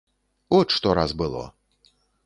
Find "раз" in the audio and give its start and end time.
1.01-1.15